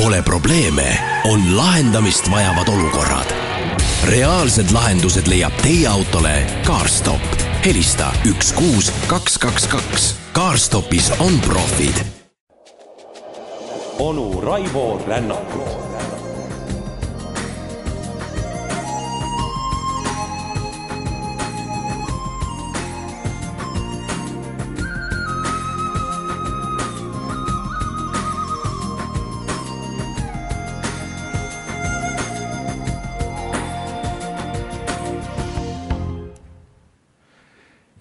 [0.00, 3.26] Pole probleeme, on lahendamist vajavad olukorrad.
[4.04, 7.20] reaalsed lahendused leiab teie autole CarStop.
[7.64, 10.14] helista üks kuus kaks kaks kaks.
[10.32, 11.94] CarStopis on profid.
[13.98, 15.89] onu Raivo Rännakut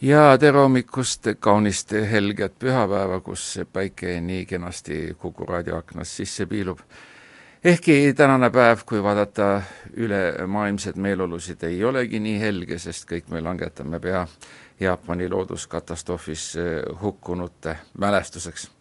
[0.09, 6.80] ja tere hommikust, kaunist helget pühapäeva, kus päike nii kenasti Kuku raadio aknast sisse piilub.
[7.63, 9.62] ehkki tänane päev, kui vaadata
[9.94, 14.26] ülemaailmseid meeleolusid, ei olegi nii helge, sest kõik me langetame pea
[14.80, 18.72] Jaapani looduskatastroofis eh, hukkunute mälestuseks.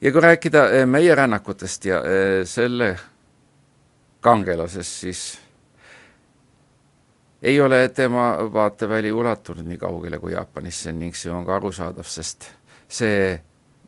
[0.00, 2.96] ja kui rääkida eh, meie rännakutest ja eh, selle
[4.20, 5.41] kangelasest, siis
[7.42, 12.46] ei ole tema vaateväli ulatunud nii kaugele kui Jaapanisse ning see on ka arusaadav, sest
[12.88, 13.40] see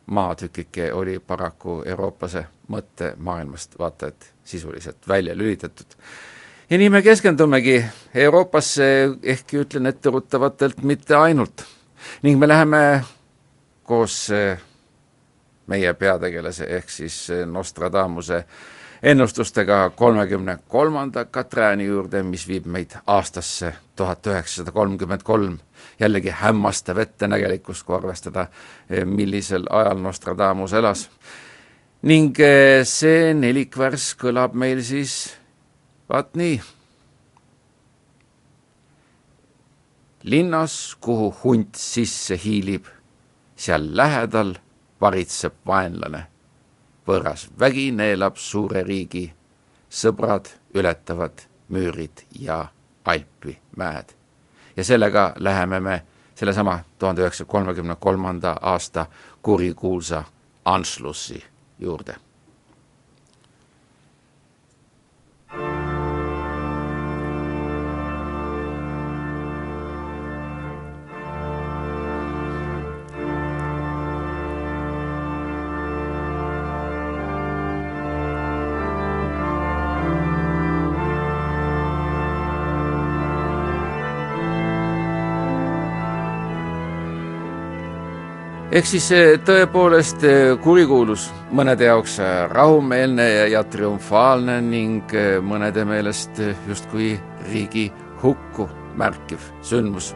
[0.05, 5.95] maatükike oli paraku eurooplase mõttemaailmast vaata et sisuliselt välja lülitatud.
[6.69, 11.65] ja nii me keskendumegi Euroopasse, ehkki ütlen etteruttavatelt, mitte ainult.
[12.21, 13.03] ning me läheme
[13.83, 14.29] koos
[15.67, 18.45] meie peategelase ehk siis Nostradamuse
[19.03, 25.57] ennustustega kolmekümne kolmanda Katrääni juurde, mis viib meid aastasse tuhat üheksasada kolmkümmend kolm.
[25.99, 28.47] jällegi hämmastav ettenägelikkus, kui arvestada,
[29.05, 31.09] millisel ajal Nostradamus elas.
[32.01, 35.35] ning eh, see nelikvärss kõlab meil siis
[36.09, 36.61] vaat nii.
[40.23, 42.85] linnas, kuhu hunt sisse hiilib,
[43.55, 44.55] seal lähedal
[45.01, 46.34] varitseb vaenlane
[47.07, 49.33] võõras vägi neelab suure riigi,
[49.89, 52.67] sõbrad ületavad müürid ja
[53.05, 54.05] Alpi mäed.
[54.77, 56.03] ja sellega läheme me
[56.35, 59.05] sellesama tuhande üheksasaja kolmekümne kolmanda aasta
[59.41, 60.23] kurikuulsa
[60.65, 61.43] Anschlussi
[61.79, 62.24] juurde
[88.75, 89.05] ehk siis
[89.47, 97.13] tõepoolest eh, kurikuulus, mõnede jaoks eh, rahumeelne ja triumfaalne ning eh, mõnede meelest justkui
[97.47, 97.87] riigi
[98.23, 98.67] hukku
[98.99, 100.11] märkiv sündmus.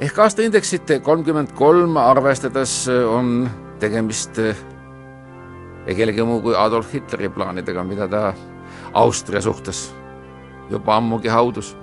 [0.00, 8.08] ehk aastaindeksit kolmkümmend kolm arvestades on tegemist ei kellegi muu kui Adolf Hitleri plaanidega, mida
[8.08, 8.32] ta
[8.92, 9.90] Austria suhtes
[10.70, 11.76] juba ammugi haudus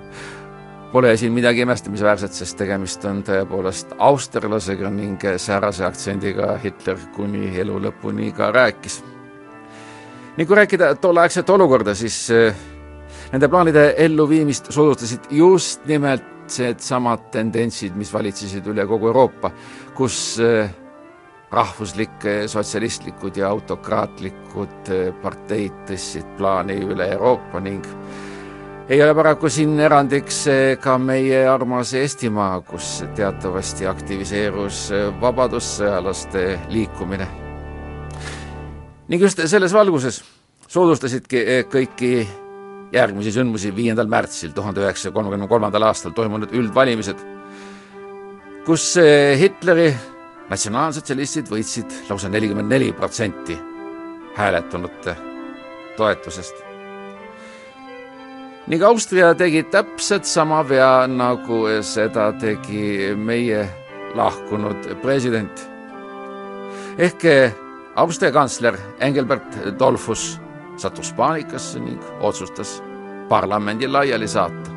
[0.92, 7.76] Pole siin midagi imestamisväärset, sest tegemist on tõepoolest austerlasega ning säärase aktsendiga Hitler kuni elu
[7.84, 9.04] lõpuni ka rääkis.
[10.38, 12.56] ning kui rääkida tolleaegset olukorda, siis eh,
[13.34, 16.24] nende plaanide elluviimist soodustasid just nimelt
[16.60, 19.52] needsamad tendentsid, mis valitsesid üle kogu Euroopa,
[19.96, 20.70] kus eh,
[21.52, 27.84] rahvuslik, sotsialistlikud ja autokraatlikud eh, parteid tõstsid plaani üle Euroopa ning
[28.90, 30.46] ei ole paraku siin erandiks
[30.80, 34.88] ka meie armas Eestimaa, kus teatavasti aktiviseerus
[35.22, 37.28] vabadussõjalaste liikumine.
[39.08, 40.24] ning just selles valguses
[40.68, 42.28] soodustasidki kõiki
[42.92, 47.20] järgmisi sündmusi viiendal märtsil tuhande üheksasaja kolmekümne kolmandal aastal toimunud üldvalimised,
[48.66, 48.96] kus
[49.40, 49.94] Hitleri
[50.50, 53.60] natsionaalsotsialistid võitsid lausa nelikümmend neli protsenti
[54.36, 55.16] hääletunute
[55.98, 56.67] toetusest
[58.68, 63.64] ning Austria tegi täpselt sama vea, nagu seda tegi meie
[64.16, 65.70] lahkunud president.
[66.98, 67.24] ehk
[67.96, 70.40] Austria kantsler Engelbert Dollfuss
[70.78, 72.84] sattus paanikasse ning otsustas
[73.30, 74.72] parlamendi laiali saata.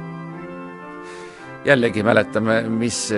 [1.64, 3.10] jällegi mäletame, mis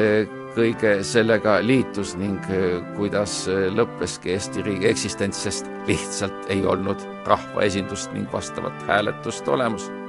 [0.57, 2.41] kõige sellega liitus ning
[2.97, 10.02] kuidas lõppeski Eesti riigi eksistents, sest lihtsalt ei olnud rahvaesindust ning vastavat hääletust olemas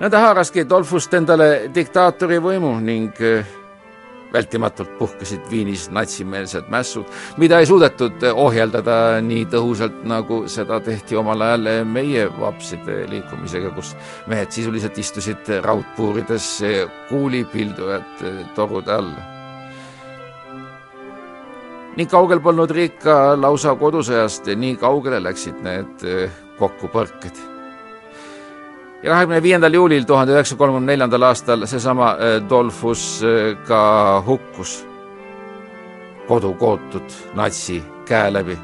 [0.00, 3.52] nõnda haaraski Dolfust endale diktaatori võimu ning äh,
[4.34, 7.06] vältimatult puhkesid Viinis natsimeelsed mässud,
[7.38, 13.94] mida ei suudetud ohjeldada nii tõhusalt, nagu seda tehti omal ajal meie vapside liikumisega, kus
[14.30, 16.50] mehed sisuliselt istusid raudpuurides
[17.12, 19.14] kuulipildujate torude all.
[21.94, 26.08] nii kaugel polnud riik ka lausa kodusõjast, nii kaugele läksid need
[26.58, 27.53] kokkupõrked.
[29.04, 32.14] Ja kahekümne viiendal juulil tuhande üheksasaja kolmekümne neljandal aastal seesama
[32.48, 33.20] Dolfus
[33.68, 33.80] ka
[34.26, 34.78] hukkus
[36.28, 38.58] kodukootud natsi käe läbi.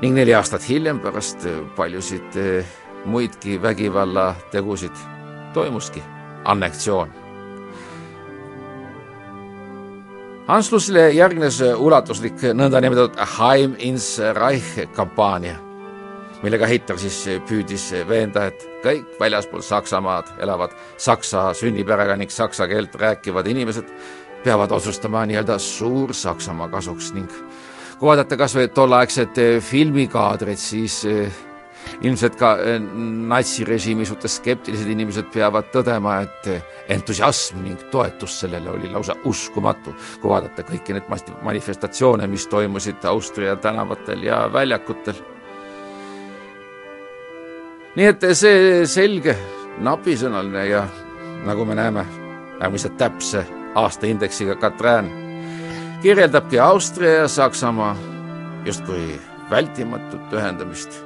[0.00, 1.44] ning neli aastat hiljem, pärast
[1.76, 2.38] paljusid
[3.04, 4.96] muidki vägivallategusid,
[5.52, 6.02] toimuski
[6.44, 7.08] anneksioon.
[10.48, 15.58] Anschlussile järgnes ulatuslik nõndanimetatud Heim ins Reich kampaania,
[16.42, 22.94] millega Hitler siis püüdis veenda, et kõik väljaspool Saksamaad elavad saksa sünniperega ning saksa keelt
[22.96, 23.90] rääkivad inimesed
[24.44, 27.28] peavad otsustama nii-öelda Suur-Saksamaa kasuks ning
[28.00, 31.02] kui vaadata kas või tolleaegset filmikaadrit, siis
[32.00, 32.54] ilmselt ka
[33.28, 36.48] natsirežiimi suhtes skeptilised inimesed peavad tõdema, et
[36.96, 41.10] entusiasm ning toetus sellele oli lausa uskumatu, kui vaadata kõiki neid
[41.44, 45.20] manifestatsioone, mis toimusid Austria tänavatel ja väljakutel.
[47.96, 49.34] Nii et see selge,
[49.80, 50.84] napisõnaline ja
[51.46, 52.04] nagu me näeme,
[52.60, 53.44] äärmiselt täpse
[53.74, 55.10] aastaindeksiga Katrin
[56.02, 57.96] kirjeldabki Austria ja Saksamaa
[58.64, 59.20] justkui
[59.50, 61.00] vältimatut ühendamist.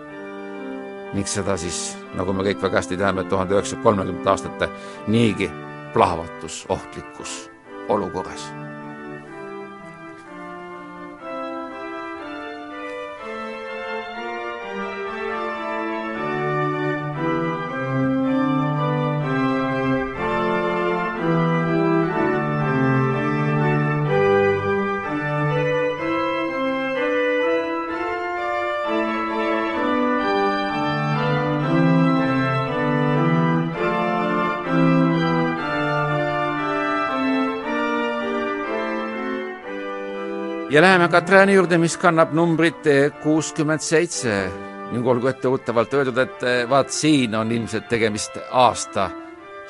[1.15, 4.71] Ning seda siis, nagu me kõik väga hästi teame, tuhande üheksasaja kolmekümnendate aastate
[5.07, 5.51] niigi
[5.95, 7.39] plahvatusohtlikus
[7.89, 8.51] olukorras
[40.75, 42.87] ja läheme Katrääni juurde, mis kannab numbrit
[43.23, 44.33] kuuskümmend seitse
[44.91, 49.05] ning olgu etteruttavalt öeldud, et vaat siin on ilmselt tegemist aasta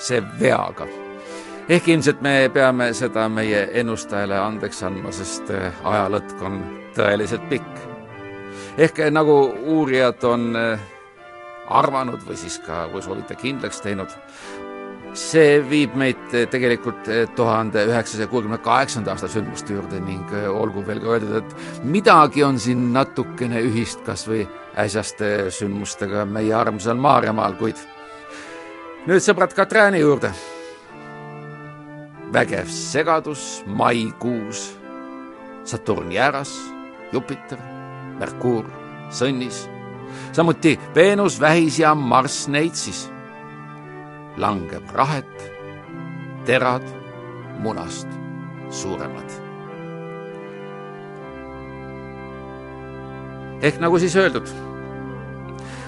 [0.01, 0.87] see veaga.
[1.69, 5.53] ehk ilmselt me peame seda meie ennustajale andeks andma, sest
[5.85, 6.59] ajalõtk on
[6.97, 7.85] tõeliselt pikk.
[8.79, 9.37] ehk nagu
[9.77, 10.56] uurijad on
[11.69, 14.09] arvanud või siis ka, kui soovite, kindlaks teinud,
[15.14, 17.06] see viib meid tegelikult
[17.37, 22.58] tuhande üheksasaja kuuekümne kaheksanda aasta sündmuste juurde ning olgu veel ka öeldud, et midagi on
[22.58, 24.43] siin natukene ühist kas või
[24.81, 27.78] äsjaste sündmustega meie armsal Maarjamaal, kuid
[29.06, 30.32] nüüd sõbrad Katrääni juurde.
[32.34, 34.72] vägev segadus maikuus.
[35.64, 36.50] Saturn jääras,
[37.12, 37.58] Jupiter,
[38.19, 38.67] Merkuur
[39.10, 39.69] sõnnis,
[40.32, 43.13] samuti Veenus vähis ja Marss neitsis
[44.36, 45.52] langeb rahet,
[46.44, 46.86] terad
[47.58, 48.08] munast
[48.70, 49.40] suuremad.
[53.64, 54.48] ehk nagu siis öeldud,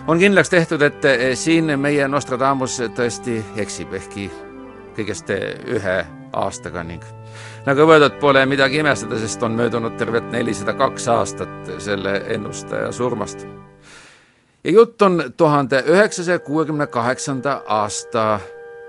[0.06, 1.02] on kindlaks tehtud, et
[1.34, 4.30] siin meie Nostradamus tõesti eksib, ehkki
[4.96, 5.98] kõigest ühe
[6.32, 7.04] aastaga ning
[7.66, 13.44] nagu öeldud, pole midagi imestada, sest on möödunud tervelt nelisada kaks aastat selle ennustaja surmast
[14.66, 18.40] ja jutt on tuhande üheksasaja kuuekümne kaheksanda aasta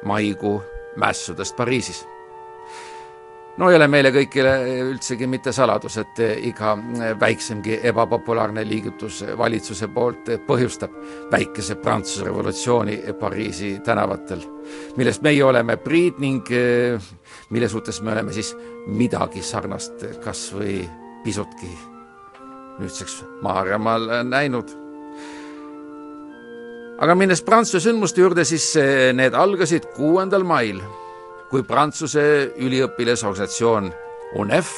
[0.06, 0.64] maikuu
[0.96, 2.08] mässudest Pariisis.
[3.58, 4.54] no ei ole meile kõigile
[4.86, 6.76] üldsegi mitte saladus, et iga
[7.20, 10.94] väiksemgi ebapopulaarne liigutus valitsuse poolt põhjustab
[11.32, 14.42] väikese Prantsuse revolutsiooni Pariisi tänavatel,
[14.98, 16.50] millest meie oleme priid ning
[17.50, 18.56] mille suhtes me oleme siis
[18.88, 20.82] midagi sarnast kas või
[21.24, 21.70] pisutki
[22.80, 24.87] nüüdseks Maarjamaal näinud
[26.98, 28.76] aga minnes Prantsuse sündmuste juurde, siis
[29.14, 30.82] need algasid kuuendal mail,
[31.52, 33.92] kui Prantsuse üliõpilasorganisatsioon
[34.42, 34.72] UNEF,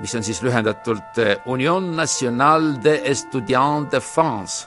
[0.00, 1.18] mis on siis lühendatult
[1.50, 4.66] Union Nationale des Etudiants de France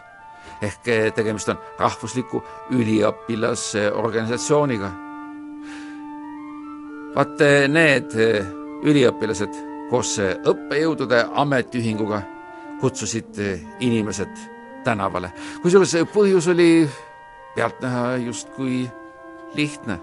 [0.61, 0.83] ehk
[1.15, 2.43] tegemist on rahvusliku
[2.77, 4.91] üliõpilasorganisatsiooniga.
[7.15, 8.13] vaat need
[8.85, 9.53] üliõpilased
[9.89, 12.21] koos õppejõudude ametiühinguga
[12.79, 13.33] kutsusid
[13.79, 14.50] inimesed
[14.83, 15.31] tänavale.
[15.61, 16.89] kusjuures põhjus oli
[17.55, 18.89] pealtnäha justkui
[19.53, 19.99] lihtne.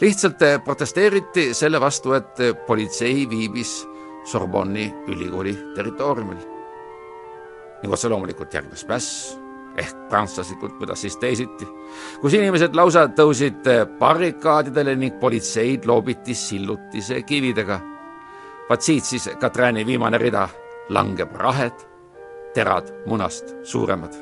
[0.00, 3.88] lihtsalt protesteeriti selle vastu, et politsei viibis
[4.24, 6.38] Sorbonni ülikooli territooriumil.
[7.82, 9.38] ning otse loomulikult järgnes mäss
[9.76, 11.68] ehk prantslaslikult, kuidas siis teisiti,
[12.20, 13.68] kus inimesed lausa tõusid
[13.98, 17.80] barrikaadidele ning politseid loobiti sillutise kividega.
[18.68, 20.48] vaat siit siis Katrini viimane rida
[20.88, 21.95] langeb rahed
[22.56, 24.14] terad munast suuremad.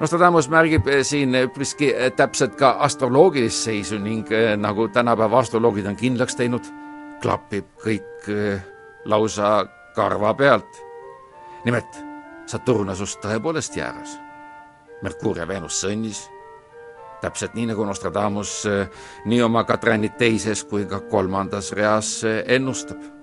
[0.00, 4.28] Nostradamus märgib siin üpriski täpselt ka astroloogilist seisu ning
[4.60, 6.68] nagu tänapäeva astroloogid on kindlaks teinud,
[7.24, 8.28] klapib kõik
[9.08, 9.64] lausa
[9.96, 10.82] karva pealt.
[11.64, 12.04] nimelt
[12.46, 14.18] Saturn asus tõepoolest jääras.
[15.02, 16.20] Merkuur ja Veenus sõnnis,
[17.20, 18.68] täpselt nii nagu Nostradamus
[19.24, 23.15] nii oma Katrani teises kui ka kolmandas reas ennustab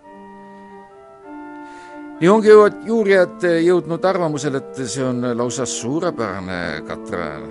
[2.24, 2.52] nii ongi
[2.88, 7.50] juurijad jõudnud arvamusele, et see on lausa suurepärane Katran.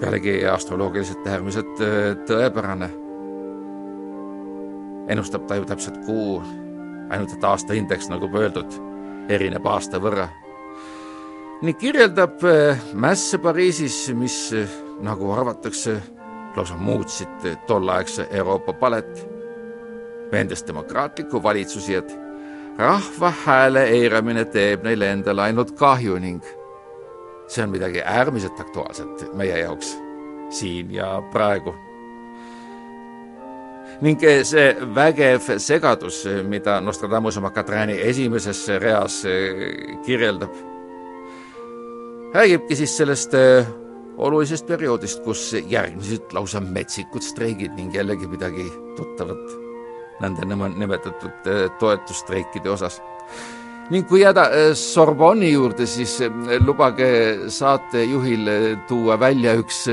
[0.00, 1.82] pealegi astroloogiliselt äärmiselt
[2.28, 2.88] tõepärane.
[5.08, 6.42] ennustab ta ju täpselt kuu,
[7.10, 8.80] ainult et aastaindeks, nagu öeldud,
[9.28, 10.28] erineb aasta võrra.
[11.62, 12.40] ning kirjeldab
[12.94, 14.54] mässe Pariisis, mis
[15.00, 16.02] nagu arvatakse,
[16.56, 19.28] lausa muutsid tolleaegse Euroopa palet,
[20.32, 22.25] veendes demokraatlikku valitsusi, et
[22.78, 26.44] rahva hääle eiramine teeb neile endale ainult kahju ning
[27.48, 29.94] see on midagi äärmiselt aktuaalset meie jaoks
[30.50, 31.74] siin ja praegu.
[34.00, 39.22] ning see vägev segadus, mida Nostradamus oma Katrani esimeses reas
[40.04, 40.52] kirjeldab,
[42.34, 43.32] räägibki siis sellest
[44.16, 49.65] olulisest perioodist, kus järgnesid lausa metsikud streigid ning jällegi midagi tuttavat
[50.20, 53.00] nende nimetatud äh, toetusstreikide osas.
[53.90, 56.30] ning kui jääda äh, Sorbonni juurde, siis äh,
[56.64, 58.50] lubage saatejuhil
[58.88, 59.86] tuua välja üks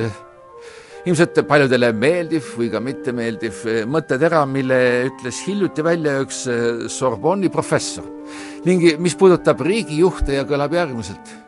[1.06, 4.78] ilmselt paljudele meeldiv või ka mittemeeldiv mõttetera, mille
[5.10, 6.46] ütles hiljuti välja üks
[6.88, 8.08] Sorbonni professor
[8.64, 11.40] ning mis puudutab riigijuhte ja kõlab järgmiselt.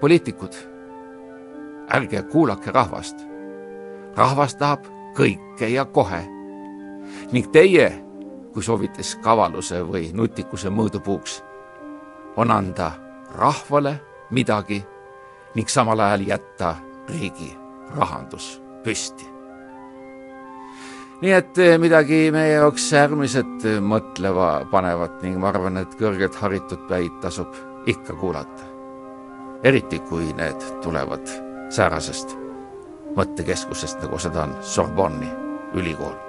[0.00, 0.54] poliitikud,
[1.94, 3.22] ärge kuulake rahvast.
[4.16, 6.37] rahvas tahab kõike ja kohe
[7.32, 7.88] ning teie,
[8.52, 11.42] kui soovite kavaluse või nutikuse mõõdupuuks,
[12.36, 12.92] on anda
[13.36, 13.98] rahvale
[14.30, 14.82] midagi
[15.54, 16.74] ning samal ajal jätta
[17.08, 17.50] riigi
[17.96, 19.26] rahandus püsti.
[21.22, 26.86] nii et eh, midagi meie jaoks äärmiselt mõtleva panevat ning ma arvan, et kõrgelt haritud
[26.88, 28.62] päid tasub ikka kuulata.
[29.64, 31.26] eriti, kui need tulevad
[31.70, 32.36] säärasest
[33.16, 35.30] mõttekeskusest, nagu seda on Sorbonni
[35.74, 36.27] ülikool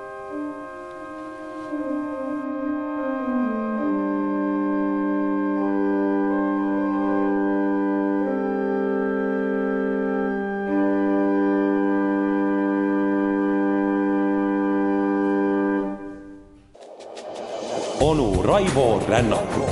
[18.49, 19.69] Raivo Rännakut.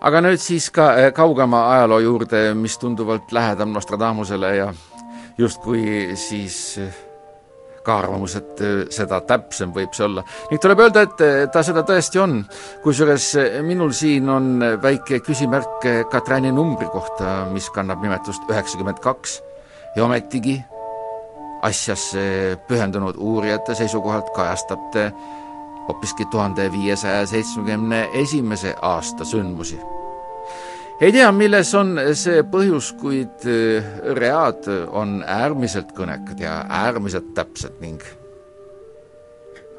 [0.00, 4.72] aga nüüd siis ka eh, kaugema ajaloo juurde, mis tunduvalt lähedam Nostradamusele ja
[5.38, 6.96] justkui siis eh,
[7.82, 10.24] ka arvamus, et eh, seda täpsem võib see olla.
[10.50, 12.40] ning tuleb öelda, et eh, ta seda tõesti on.
[12.84, 13.28] kusjuures
[13.66, 19.40] minul siin on väike küsimärk Katrani numbri kohta, mis kannab nimetust üheksakümmend kaks
[19.96, 20.58] ja ometigi
[21.62, 25.10] asjasse pühendunud uurijate seisukohalt kajastab ta
[25.88, 29.78] hoopiski tuhande viiesaja seitsmekümne esimese aasta sündmusi
[31.00, 37.80] ei tea, milles on see põhjus, kuid äh, read on äärmiselt kõnekad ja äärmiselt täpsed
[37.80, 38.02] ning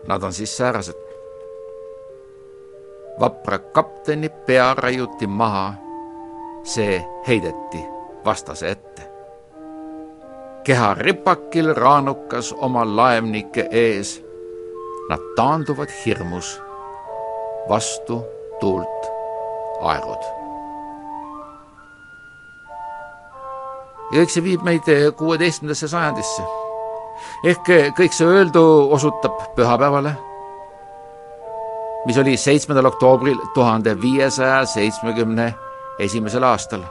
[0.07, 0.93] nad on siis säärased.
[3.19, 5.73] vapra kapteni pea raiuti maha,
[6.63, 7.85] see heideti
[8.25, 9.01] vastase ette.
[10.63, 14.23] keha ripakil raanukas oma laevnike ees,
[15.09, 16.61] nad taanduvad hirmus,
[17.69, 18.23] vastu
[18.59, 19.11] tuult
[19.81, 20.42] aerud
[24.13, 26.43] ja eks see viib meid eh, kuueteistkümnendasse sajandisse.
[27.49, 30.13] ehk eh, kõik see öeldu osutab pühapäevale,
[32.05, 35.53] mis oli seitsmendal oktoobril tuhande viiesaja seitsmekümne
[35.99, 36.83] esimesel aastal.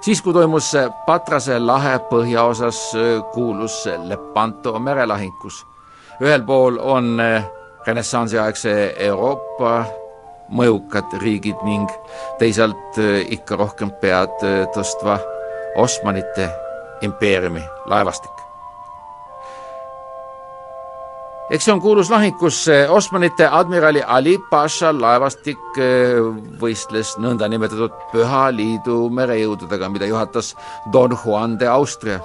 [0.00, 0.72] siis, kui toimus
[1.06, 5.64] Patrase lahe põhjaosas eh, kuulus Lepanto merelahingus.
[6.22, 7.18] ühel pool on
[7.86, 9.84] renessansiaegse Euroopa
[10.48, 11.90] mõjukad riigid ning
[12.38, 12.98] teisalt
[13.34, 14.38] ikka rohkem pead
[14.74, 15.18] tõstva
[15.76, 16.50] Osmanite
[17.02, 18.30] impeeriumi laevastik.
[21.50, 26.18] eks see on kuulus lahing, kus Osmanite admirali Ali Pasha laevastik eh,
[26.60, 30.56] võistles nõndanimetatud Püha Liidu merejõududega, mida juhatas
[30.92, 32.18] Don Juan de Austria.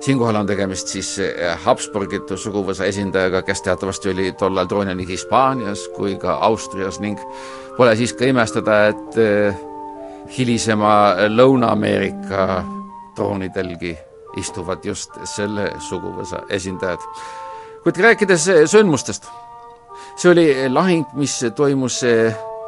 [0.00, 1.20] siinkohal on tegemist siis
[1.64, 7.18] Habsburgitu suguvõsa esindajaga, kes teatavasti oli tollal troonil nii Hispaanias kui ka Austrias ning
[7.76, 9.18] pole siis ka imestada, et
[10.36, 12.64] hilisema Lõuna-Ameerika
[13.16, 13.96] troonidelgi
[14.36, 16.98] istuvad just selle suguvõsa esindajad.
[17.82, 19.24] kuid rääkides sündmustest,
[20.16, 22.02] see oli lahing, mis toimus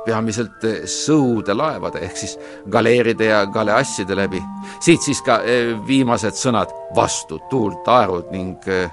[0.04, 2.36] peamiselt sõudelaevade ehk siis
[2.72, 4.42] galeeride ja galeasside läbi.
[4.80, 8.90] siit siis ka eh, viimased sõnad vastu tuult aerud ning eh,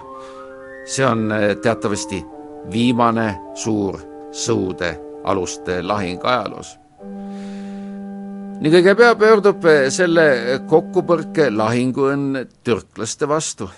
[0.86, 2.24] see on eh, teatavasti
[2.72, 4.00] viimane suur
[4.32, 6.78] sõudealuste lahing ajaloos
[8.58, 10.28] ning õige pöördub selle
[10.70, 13.70] kokkupõrke lahinguõnn türklaste vastu.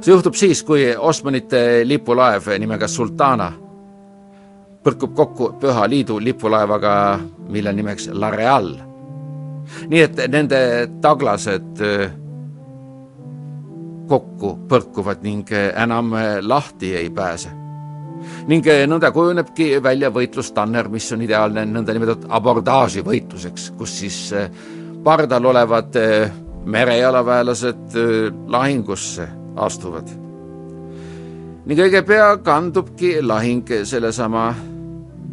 [0.00, 3.52] see juhtub siis, kui Osmanite lipulaev nimega Sultana
[4.82, 8.74] põrkub kokku Püha Liidu lipulaevaga, mille nimeks La Real.
[9.88, 12.10] nii et nende taglased äh,
[14.08, 17.61] kokku põrkuvad ning enam lahti ei pääse
[18.50, 24.50] ning eh, nõnda kujunebki välja võitlustanner, mis on ideaalne nõndanimetatud abordaaži võitluseks, kus siis eh,
[25.04, 26.32] pardal olevad eh,
[26.64, 27.96] merejalaväelased
[28.48, 29.26] lahingusse
[29.56, 30.10] astuvad.
[31.66, 34.54] ning õige pea kandubki lahing sellesama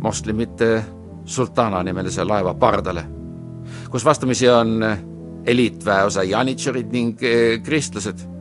[0.01, 0.83] moslemite
[1.25, 3.05] sultana nimelise laeva pardale,
[3.89, 4.83] kus vastamisi on
[5.45, 7.21] eliitväeosa janitšerid ning
[7.63, 8.38] kristlased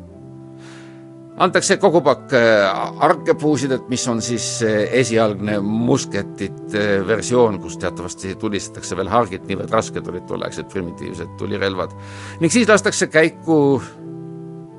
[1.42, 8.34] antakse kogu pakk äh, arkepuusidet, mis on siis äh, esialgne musketit äh, versioon, kus teatavasti
[8.40, 11.94] tulistatakse veel hargit, niivõrd rasked olid tolleaegsed primitiivsed tulirelvad.
[12.40, 13.78] ning siis lastakse käiku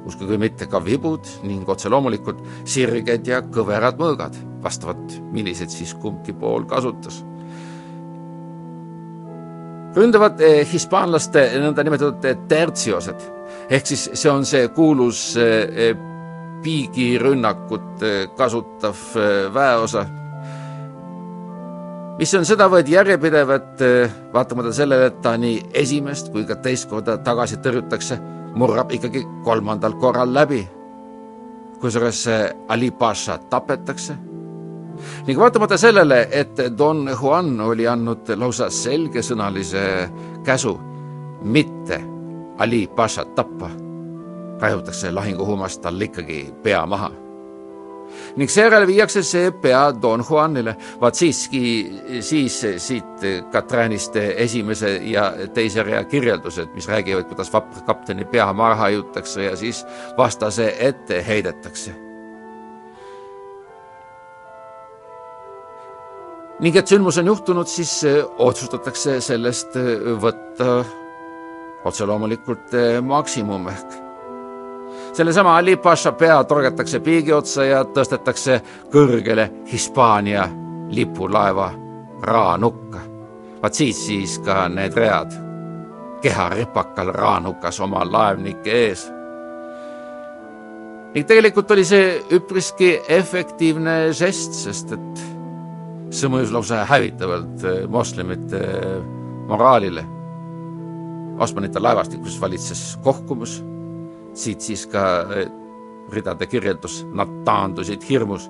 [0.10, 5.94] uskuge või mitte, ka vibud ning otse loomulikult sirged ja kõverad mõõgad, vastavalt millised siis
[5.96, 7.24] kumbki pool kasutas.
[9.96, 10.40] ründavad
[10.70, 13.24] hispaanlaste nõndanimetatud tertsiosed
[13.74, 15.34] ehk siis see on see kuulus
[16.64, 18.04] piigirünnakut
[18.38, 20.06] kasutav äh, väeosa,
[22.20, 26.90] mis on sedavõrd järjepidev, et äh, vaatamata sellele, et ta nii esimest kui ka teist
[26.92, 28.20] korda tagasi tõrjutakse,
[28.60, 30.68] murrab ikkagi kolmandal korral läbi.
[31.80, 32.26] kusjuures
[32.68, 34.18] Ali Pasha tapetakse
[35.28, 40.10] ning vaatamata sellele, et Don Juan oli andnud lausa selgesõnalise
[40.44, 40.80] käsu
[41.44, 42.04] mitte
[42.60, 43.89] Ali Pashat tappa
[44.62, 47.12] raiutakse lahinguhuumast tal ikkagi pea maha.
[48.36, 51.62] ning seejärel viiakse see pea Don Juanile, vaat siiski,
[52.26, 58.76] siis siit Katranist esimese ja teise rea kirjeldused, mis räägivad, kuidas vapra kapteni pea maha
[58.76, 59.86] haiutakse ja siis
[60.18, 61.94] vastase ette heidetakse.
[66.60, 68.02] Ning et sündmus on juhtunud, siis
[68.38, 69.78] otsustatakse sellest
[70.20, 70.82] võtta
[71.88, 74.09] otse loomulikult maksimum ehk
[75.14, 80.48] sellesama Ali Pasha pea torgatakse piigi otsa ja tõstetakse kõrgele Hispaania
[80.90, 81.72] lipulaeva
[82.22, 83.00] raanukka.
[83.62, 85.32] vaat siit siis ka need read.
[86.22, 89.12] keharipakal raanukas oma laevnike ees.
[91.14, 95.24] ning tegelikult oli see üpriski efektiivne žest, sest et
[96.10, 98.62] see mõjus lausa hävitavalt moslemite
[99.48, 100.06] moraalile.
[101.40, 103.64] Osmanite laevastikus valitses kohkumus
[104.40, 105.04] siit siis ka
[105.36, 105.50] eh,
[106.12, 108.50] ridade kirjeldus, nad taandusid hirmus.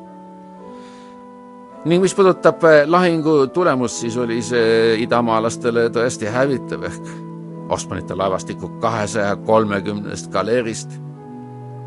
[1.85, 7.11] ning mis puudutab eh, lahingu tulemust, siis oli see idamaalastele tõesti hävitav ehk
[7.69, 10.95] Osmanite laevastiku kahesaja kolmekümnest galeerist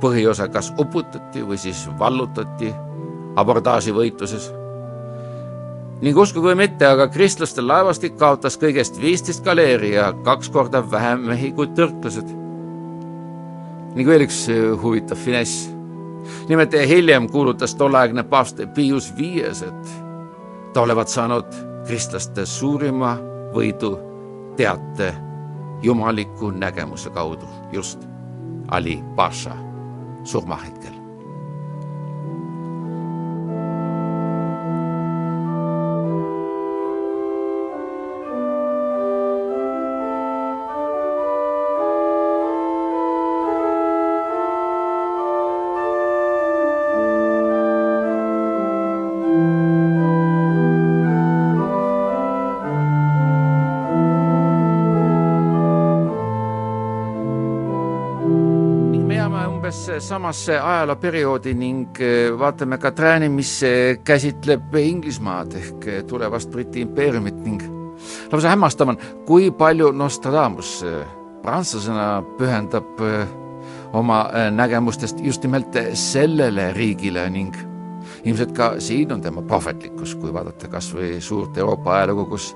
[0.00, 2.74] põhiosa kas uputati või siis vallutati
[3.36, 4.52] abordaaživõitluses.
[6.02, 11.26] ning uskuge või mitte, aga kristlaste laevastik kaotas kõigest viisteist galeeri ja kaks korda vähem
[11.26, 12.41] mehi kui türklased
[13.94, 15.68] ning veel üks äh, huvitav finess.
[16.48, 19.92] nimelt hiljem kuulutas tolleaegne paavst Pius Viies, et
[20.72, 21.46] ta olevat saanud
[21.86, 23.16] kristlaste suurima
[23.54, 23.96] võidu
[24.56, 25.12] teate
[25.82, 28.08] jumaliku nägemuse kaudu just
[28.68, 29.56] Ali Pasha
[30.24, 31.01] surmahetkel.
[60.22, 66.84] Samasse ajalooperioodi ning äh, vaatame ka trääni, mis äh, käsitleb Inglismaad ehk äh, tulevast Briti
[66.86, 67.64] impeeriumit ning
[68.30, 70.84] lausa hämmastav on, kui palju Nostradamus,
[71.42, 73.02] prantslasena, pühendab
[73.92, 74.22] oma
[74.54, 77.56] nägemustest just nimelt sellele riigile ning
[78.22, 82.52] ilmselt ka siin on tema prohvetlikkus, kui vaadata kas või suurt Euroopa ajalugu, kus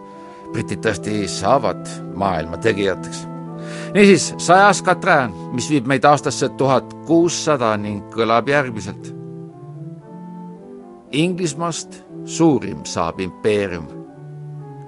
[0.52, 1.82] britid tõesti saavad
[2.14, 3.26] maailma tegijateks.
[3.96, 9.12] Niisiis, sajas Katrin, mis viib meid aastasse tuhat kuussada ning kõlab järgmiselt.
[11.16, 13.86] Inglismaast suurim saab impeerium,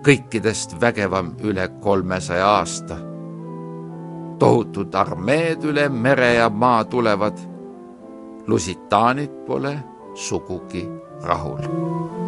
[0.05, 3.05] kõikidest vägevam üle kolmesaja aasta.
[4.39, 7.39] tohutud armeed üle mere ja maa tulevad,
[8.47, 9.79] lusitaanid pole
[10.15, 10.89] sugugi
[11.23, 12.28] rahul.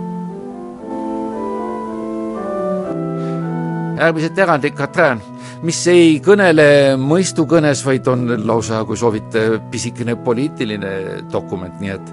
[4.00, 5.20] Äärmiselt erandlik Katrin,
[5.66, 10.92] mis ei kõnele mõistukõnes, vaid on lausa, kui soovite, pisikene poliitiline
[11.32, 12.12] dokument, nii et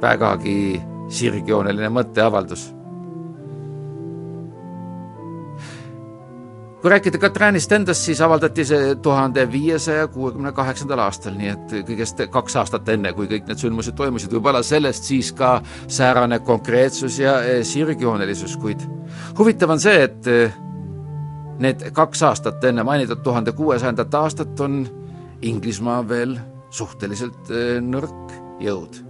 [0.00, 0.60] vägagi
[1.12, 2.70] sirgjooneline mõtteavaldus.
[6.80, 12.22] Kui rääkida Katrinist endast, siis avaldati see tuhande viiesaja kuuekümne kaheksandal aastal, nii et kõigest
[12.32, 15.58] kaks aastat enne, kui kõik need sündmused toimusid, võib-olla sellest siis ka
[15.92, 17.36] säärane konkreetsus ja
[17.68, 18.86] sirgjoonelisus, kuid
[19.36, 20.32] huvitav on see, et
[21.60, 24.82] need kaks aastat enne mainitud tuhande kuuesajandat aastat on
[25.42, 26.34] Inglismaa veel
[26.70, 29.00] suhteliselt eh, nõrk jõud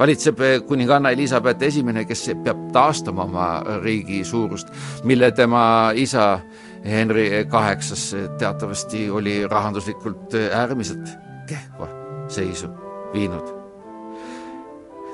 [0.00, 3.46] valitseb eh, kuninganna Elizabeth Esimene, kes peab taastama oma
[3.84, 4.72] riigi suurust,
[5.04, 6.40] mille tema isa
[6.84, 11.10] Henry Kaheksas teatavasti oli rahanduslikult äärmiselt
[11.48, 11.88] kehva
[12.28, 12.70] seisu
[13.12, 13.56] viinud.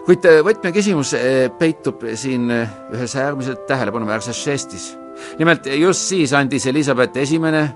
[0.06, 1.16] kuid võtmeküsimus
[1.58, 2.46] peitub siin
[2.94, 4.92] ühes äärmiselt tähelepanuväärses žestis.
[5.38, 7.70] Nimelt just siis andis Elizabeth Esimene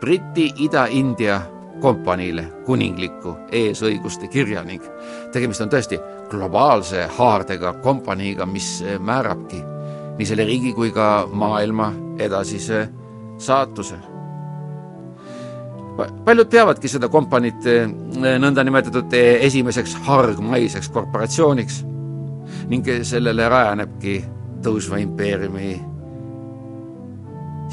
[0.00, 1.40] Briti Ida-India
[1.80, 4.82] kompaniile kuningliku eesõiguste kirja ning
[5.32, 5.98] tegemist on tõesti
[6.30, 9.60] globaalse haardega kompaniiga, mis määrabki
[10.18, 12.88] nii selle riigi kui ka maailma edasise
[13.38, 13.96] saatuse.
[16.24, 17.88] paljud peavadki seda kompaniit eh,
[18.38, 21.82] nõndanimetatud esimeseks hargmaiseks korporatsiooniks
[22.68, 24.24] ning sellele rajanebki
[24.62, 25.93] tõusva impeeriumi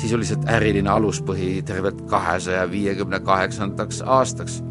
[0.01, 4.61] sisuliselt äriline aluspõhi tervelt kahesaja viiekümne kaheksandaks aastaks.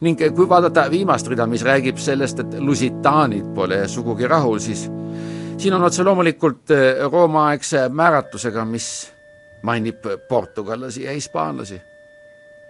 [0.00, 4.88] ning kui vaadata viimast rida, mis räägib sellest, et lusitaanid pole sugugi rahul, siis
[5.56, 9.12] siin on otse loomulikult eh, Rooma-aegse määratlusega, mis
[9.62, 11.80] mainib portugallasi ja hispaanlasi,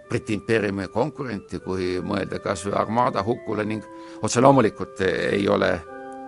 [0.09, 3.85] Briti impeeriumi konkurenti, kui mõelda kas või armada hukule ning
[4.23, 5.71] otse loomulikult ei ole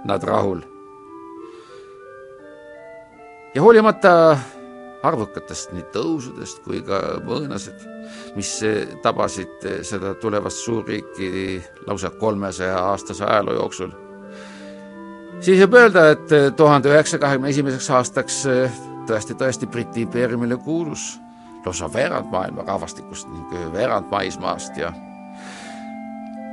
[0.05, 0.61] nad rahul.
[3.55, 4.38] ja hoolimata
[5.03, 7.87] arvukatest nii tõusudest kui ka mõõnased,
[8.37, 8.53] mis
[9.03, 13.91] tabasid seda tulevast suurriiki lausa kolmesaja aastase ajaloo jooksul.
[15.41, 18.43] siis võib öelda, et tuhande üheksasaja kahekümne esimeseks aastaks
[19.09, 21.19] tõesti-tõesti Briti impeeriumile kuulus
[21.67, 24.93] lausa veerand maailma rahvastikust ning veerand maismaast ja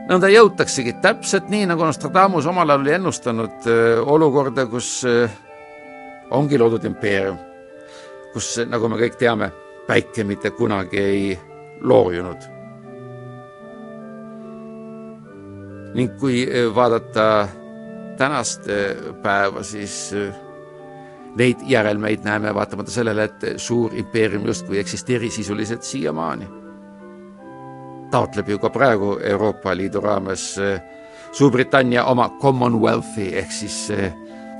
[0.09, 3.69] nõnda jõutaksegi täpselt nii, nagu Nostradamus omal ajal oli ennustanud
[4.05, 5.05] olukorda, kus
[6.33, 7.37] ongi loodud impeerium
[8.33, 9.51] kus, nagu me kõik teame,
[9.87, 11.39] päike mitte kunagi ei
[11.81, 12.55] loojunud.
[15.89, 17.47] ning kui eh, vaadata
[18.17, 20.35] tänast eh, päeva, siis eh,
[21.35, 26.47] neid järelmeid näeme vaatamata sellele, et suur impeerium justkui eksisteeris sisuliselt siiamaani.
[28.11, 30.55] taotleb ju ka praegu Euroopa Liidu raames
[31.31, 33.91] Suurbritannia oma Commonwealthi ehk siis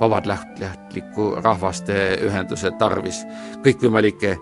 [0.00, 3.22] vabatahtliku rahvaste ühenduse tarvis
[3.64, 4.36] kõikvõimalikke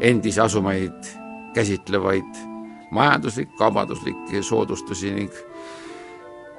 [0.00, 1.12] endisi asumaid
[1.54, 2.40] käsitlevaid
[2.94, 5.32] majanduslik, kaubanduslikke soodustusi ning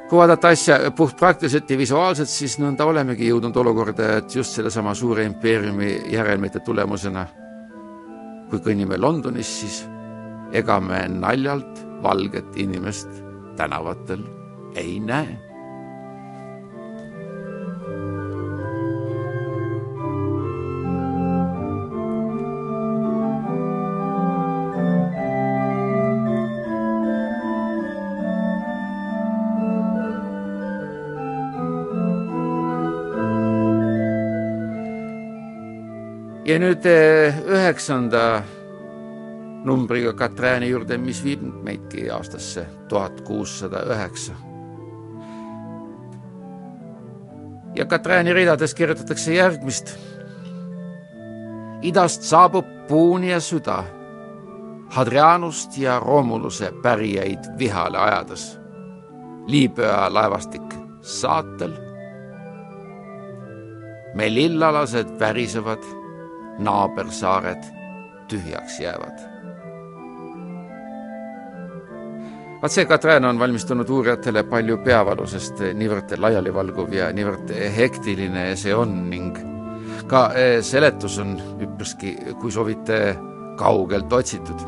[0.10, 5.25] kui vaadata asja puhtpraktiliselt ja visuaalselt, siis nõnda olemegi jõudnud olukorda, et just sellesama suure
[5.25, 7.25] impeeriumi järelmite tulemusena,
[8.51, 9.81] kui kõnnime Londonis, siis
[10.53, 13.10] ega me naljalt valget inimest
[13.58, 14.21] tänavatel
[14.77, 15.44] ei näe
[36.45, 38.43] ja nüüd eh, üheksanda
[39.65, 44.34] numbriga Katrääni juurde, mis viib meidki aastasse tuhat kuussada üheksa.
[47.75, 49.97] ja Katrääni ridades kirjutatakse järgmist.
[51.81, 53.84] idast saabub Puunia süda,
[54.89, 58.60] Hadrianust ja Romuluse pärijaid vihale ajades.
[59.47, 61.71] Liibüa laevastik saatel.
[64.15, 66.05] Melillalased värisevad
[66.60, 67.63] naabersaared
[68.28, 69.24] tühjaks jäävad.
[72.62, 78.74] vaat see Katrin on valmistunud uurijatele palju peavalu, sest niivõrd laialivalguv ja niivõrd hektiline see
[78.74, 79.38] on ning
[80.10, 83.18] ka eh, seletus on üpriski, kui soovite,
[83.60, 84.65] kaugelt otsitud.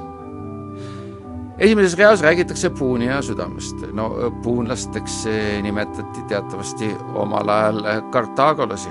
[1.57, 3.75] esimeses reas räägitakse Puunia südamest.
[3.93, 5.25] no puunlasteks
[5.61, 8.89] nimetati teatavasti omal ajal kartaagolasi.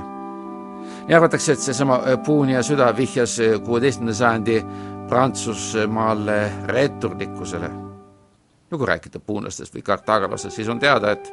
[1.09, 4.65] Ja arvatakse, et seesama Puunia süda vihjas kuueteistkümnenda sajandi
[5.09, 7.69] Prantsusmaale reeturlikkusele.
[8.71, 11.33] no kui rääkida puunlastest või kartaagolastest, siis on teada, et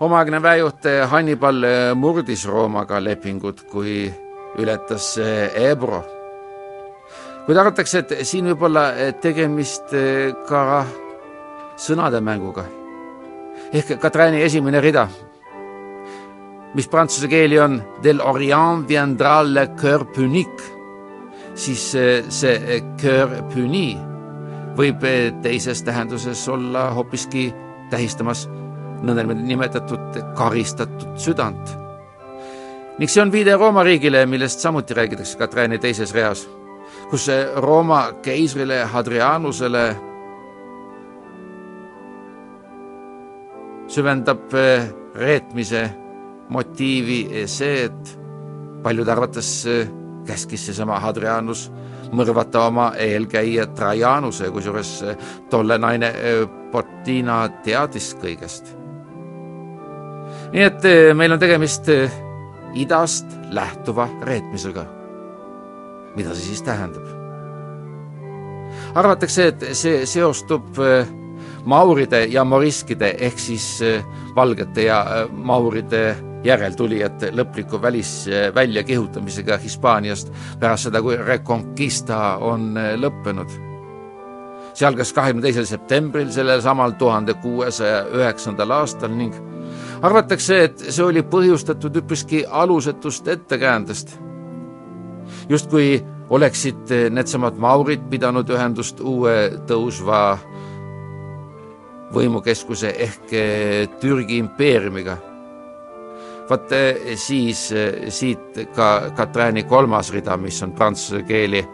[0.00, 1.62] omaaegne väejuht Hannibal
[1.94, 4.12] murdis Roomaga lepingut, kui
[4.58, 5.18] ületas
[5.54, 6.04] Ebro.
[7.46, 8.90] kuid arvatakse, et siin võib olla
[9.20, 9.94] tegemist
[10.48, 10.84] ka
[11.76, 12.64] sõnademänguga.
[13.72, 15.08] ehk Katrani esimene rida,
[16.74, 20.74] mis prantsuse keeli on Del Orient viendra le coeur punique,
[21.54, 21.88] siis
[22.28, 23.96] see coeur puni
[24.76, 25.04] võib
[25.42, 27.48] teises tähenduses olla hoopiski
[27.90, 28.44] tähistamas
[29.06, 31.76] nõndanimetatud karistatud südant.
[32.96, 36.46] Ning see on viide Rooma riigile, millest samuti räägitakse Katriini teises reas,
[37.10, 37.28] kus
[37.60, 39.86] Rooma keisrile Hadrianusele
[43.92, 45.84] süvendab eh, reetmise
[46.48, 48.18] motiivi see, et
[48.82, 49.50] paljude arvates
[50.26, 51.70] käskis seesama Hadrianus
[52.14, 54.92] mõrvata oma eelkäija Trajanuse, kusjuures
[55.50, 56.12] tolle naine
[56.72, 58.74] Portina teadis kõigest.
[60.52, 61.90] nii et meil on tegemist
[62.74, 64.86] idast lähtuva reetmisega.
[66.16, 67.06] mida see siis tähendab?
[68.94, 70.78] arvatakse, et see seostub
[71.64, 73.80] mauride ja moriskide ehk siis
[74.36, 83.62] valgete ja mauride järeltulijate lõpliku välis, väljakihutamisega Hispaaniast pärast seda, kui Reconquista on lõppenud.
[84.76, 89.32] see algas kahekümne teisel septembril sellel samal tuhande kuuesaja üheksandal aastal ning
[90.02, 94.18] arvatakse, et see oli põhjustatud üpriski alusetust ettekäändest.
[95.48, 100.38] justkui oleksid needsamad maurid pidanud ühendust uue tõusva
[102.14, 103.32] võimukeskuse ehk
[104.00, 105.16] Türgi impeeriumiga.
[106.50, 106.70] Vaat
[107.18, 107.66] siis
[108.08, 111.64] siit ka Katrääni kolmas rida, mis on prantsuse keeli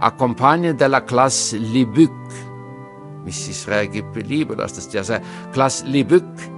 [0.00, 2.38] Accompagne de la classe Libuc,
[3.24, 5.18] mis siis räägib liibülastest ja see
[5.52, 6.48] classe Libuc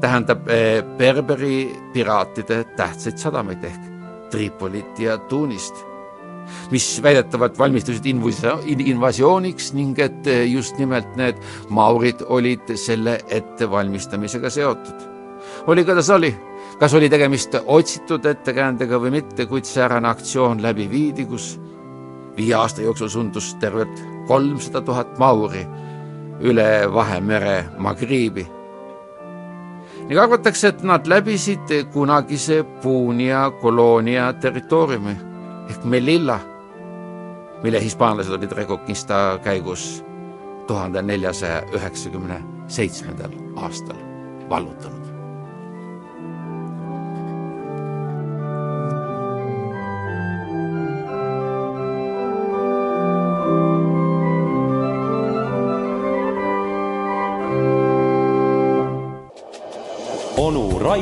[0.00, 3.92] tähendab eh, Berberi piraatide tähtsaid sadamaid ehk
[4.30, 5.78] Tripolit ja Tuunist,
[6.70, 8.06] mis väidetavalt valmistusid
[8.90, 11.38] invasiooniks ning et eh, just nimelt need
[11.70, 15.15] maurid olid selle ettevalmistamisega seotud.
[15.66, 16.36] Oli kuidas oli,
[16.78, 21.56] kas oli tegemist otsitud ettekäändega või mitte, kuid säärane aktsioon läbi viidi, kus
[22.36, 25.66] viie aasta jooksul sundus tervelt kolmsada tuhat mauri
[26.40, 28.46] üle Vahemere Magriibi
[30.06, 35.16] ning arvatakse, et nad läbisid kunagise Puunia koloonia territooriumi
[35.70, 36.38] ehk Melilla,
[37.62, 40.04] mille hispaanlased olid Reconquista käigus
[40.66, 43.98] tuhande neljasaja üheksakümne seitsmendal aastal
[44.50, 44.95] vallutanud.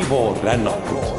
[0.04, 1.14] Raivo Rännakut.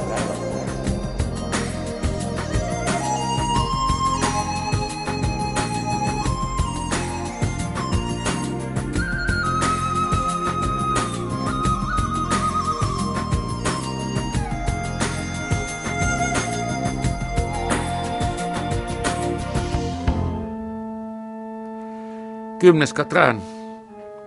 [22.59, 23.41] kümnes Katrin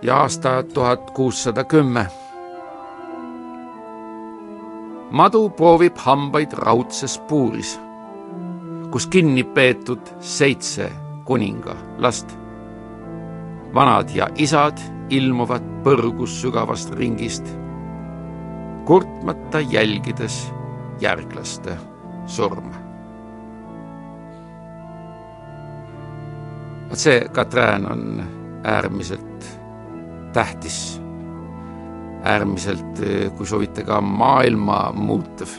[0.01, 2.07] ja aasta tuhat kuussada kümme
[5.11, 7.79] madu proovib hambaid raudses puuris,
[8.91, 10.91] kus kinni peetud seitse
[11.25, 12.37] kuninga last.
[13.73, 17.45] vanad ja isad ilmuvad põrgus sügavast ringist,
[18.85, 20.53] kurtmata jälgides
[21.01, 21.77] järglaste
[22.25, 22.73] surma.
[26.89, 28.23] vot see Katrin on
[28.63, 29.45] äärmiselt
[30.33, 31.01] tähtis
[32.23, 33.01] äärmiselt,
[33.37, 35.49] kui soovite, ka maailma muutev.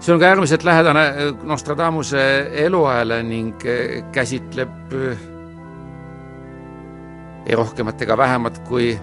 [0.00, 1.02] see on ka äärmiselt lähedane
[1.42, 3.58] Nostradamuse eluajale ning
[4.12, 4.94] käsitleb
[7.46, 8.94] ei rohkemat ega vähemat kui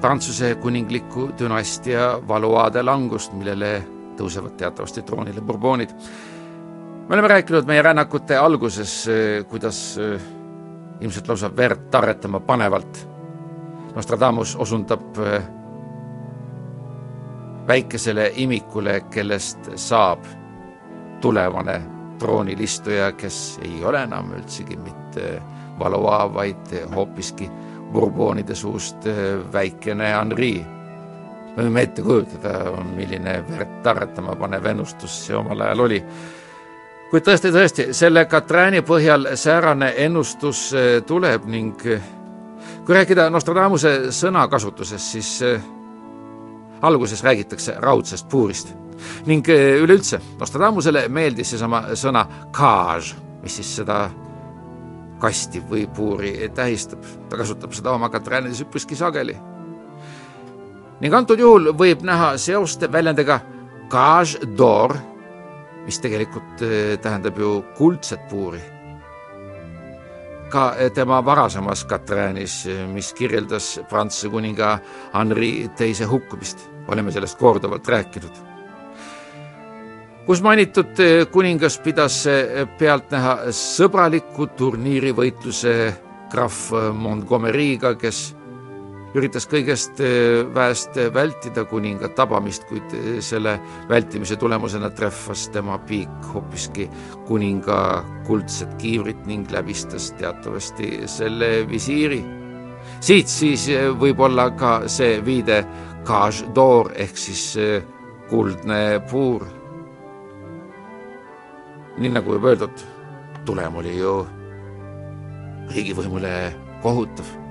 [0.00, 3.80] Prantsuse kuningliku dünastia valuaade langust, millele
[4.16, 5.90] tõusevad teatavasti troonile Bourbonid.
[7.08, 9.08] me oleme rääkinud meie rännakute alguses,
[9.48, 9.98] kuidas
[11.00, 13.15] ilmselt lausa verd tarretama panevalt.
[13.96, 15.42] Nostradamus osundab äh,
[17.68, 20.24] väikesele imikule, kellest saab
[21.20, 21.80] tulevane
[22.18, 25.42] troonilistuja, kes ei ole enam üldsegi mitte
[25.78, 27.50] Valois, vaid hoopiski
[27.92, 29.16] Bourbonide suust äh,
[29.52, 30.66] väikene Henri.
[31.56, 36.02] me võime ette kujutada, milline verd tarretama panev ennustus see omal ajal oli.
[37.10, 41.88] kuid tõesti, tõesti, selle Katrääni põhjal säärane ennustus äh, tuleb ning
[42.86, 45.30] kui rääkida Nostradamuse sõnakasutusest, siis
[46.86, 48.70] alguses räägitakse raudsest puurist
[49.26, 54.06] ning üleüldse Nostradamusele meeldis seesama sõna kaž, mis siis seda
[55.18, 57.02] kasti või puuri tähistab.
[57.28, 59.36] ta kasutab seda oma Katräänides üpriski sageli.
[61.00, 63.40] ning antud juhul võib näha seost väljendiga
[63.90, 64.96] cage d'or,
[65.86, 68.75] mis tegelikult eh, tähendab ju kuldset puuri.
[70.50, 74.78] Ka tema varasemas Katräänis, mis kirjeldas Prantsuse kuninga
[75.14, 78.46] Henri teise hukkumist, oleme sellest korduvalt rääkinud.
[80.26, 85.74] Kus mainitud eh, kuningas pidas eh, pealtnäha sõbraliku turniirivõitluse
[86.32, 88.35] krahv Montgomery'ga, kes
[89.14, 90.00] üritas kõigest
[90.54, 93.56] väest vältida kuninga tabamist, kuid selle
[93.88, 96.88] vältimise tulemusena trehvas tema piik hoopiski
[97.28, 97.80] kuninga
[98.26, 102.24] kuldset kiivrit ning läbistas teatavasti selle visiiri.
[103.00, 103.68] siit siis
[104.00, 105.64] võib olla ka see viide
[106.04, 107.58] cage d'or ehk siis
[108.30, 109.46] kuldne puur
[111.98, 112.84] nii nagu juba öeldud,
[113.48, 114.20] tulem oli ju
[115.72, 116.32] riigivõimule
[116.82, 117.45] kohutav.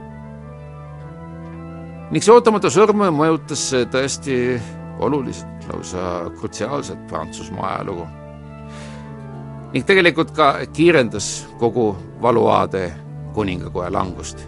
[2.12, 4.36] Ning see ootamatu sõrm mõjutas tõesti
[5.00, 8.08] oluliselt, lausa krutsiaalselt Prantsusmaa ajalugu.
[9.74, 12.94] ning tegelikult ka kiirendas kogu Valuaade
[13.34, 14.46] kuningakoja langust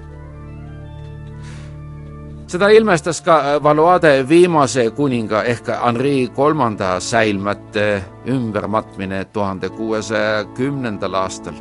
[2.47, 11.53] seda ilmestas ka Valoade viimase kuninga ehk Henri kolmanda säilmete ümbermatmine tuhande kuuesaja kümnendal aastal.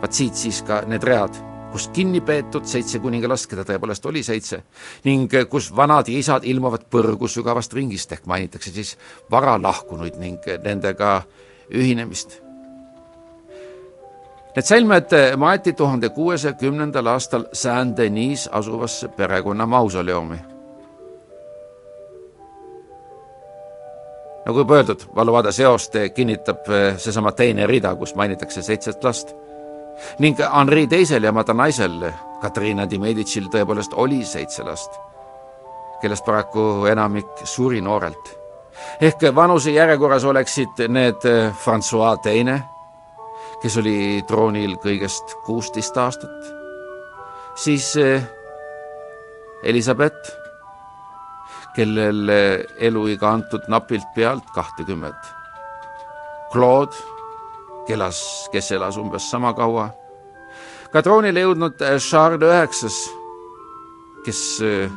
[0.00, 1.34] vaat siit siis ka need read,
[1.72, 4.62] kus kinni peetud seitse kuningalast, keda tõepoolest oli seitse,
[5.04, 8.96] ning kus vanad ja isad ilmuvad põrgu sügavast ringist ehk mainitakse siis
[9.30, 11.22] vara lahkunuid ning nendega
[11.68, 12.40] ühinemist
[14.58, 20.36] Need säilmed maeti tuhande kuuesaja kümnendal aastal Saint-Denis asuvasse perekonna mausoleumi.
[24.46, 29.34] nagu juba öeldud, Valuvada seost kinnitab seesama teine rida, kus mainitakse seitset last.
[30.18, 32.00] Ning Henri teisel ja Mada naisel,
[32.42, 34.98] Katariina di Medicil tõepoolest oli seitse last,
[36.02, 38.34] kellest paraku enamik suri noorelt.
[39.00, 41.24] ehk vanuse järjekorras oleksid need
[41.64, 42.62] Francois teine
[43.62, 46.50] kes oli troonil kõigest kuusteist aastat,
[47.58, 48.22] siis eh,
[49.66, 50.34] Elizabeth,
[51.74, 52.30] kellel
[52.88, 55.34] eluiga antud napilt pealt kahtekümmet.
[56.52, 56.94] Claude,
[57.88, 58.20] kelas,
[58.52, 59.88] kes elas umbes sama kaua.
[60.92, 62.96] ka troonile jõudnud eh, Charles üheksas,
[64.24, 64.90] kes eh,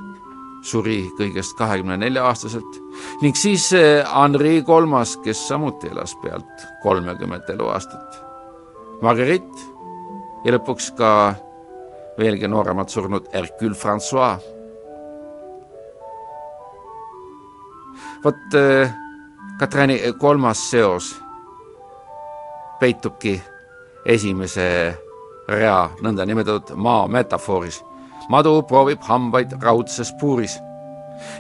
[0.68, 2.80] suri kõigest kahekümne nelja aastaselt
[3.24, 8.20] ning siis Henri kolmas, kes samuti elas pealt kolmekümmet eluaastat
[9.02, 9.66] Marguerite
[10.46, 11.12] ja lõpuks ka
[12.20, 14.38] veelgi nooremalt surnud Hercule Francois.
[18.24, 18.60] vot
[19.60, 21.16] Katrani kolmas seos
[22.82, 23.38] peitubki
[24.06, 24.68] esimese
[25.48, 27.82] rea nõndanimetatud maa metafooris.
[28.30, 30.60] madu proovib hambaid raudses puuris